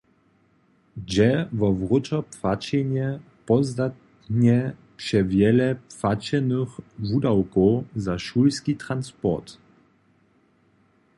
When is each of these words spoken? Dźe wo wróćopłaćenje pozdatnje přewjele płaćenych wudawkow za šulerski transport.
Dźe 1.09 1.31
wo 1.59 1.69
wróćopłaćenje 1.81 3.07
pozdatnje 3.47 4.59
přewjele 4.99 5.67
płaćenych 5.97 6.71
wudawkow 7.09 7.83
za 8.05 8.15
šulerski 8.25 8.73
transport. 8.83 9.47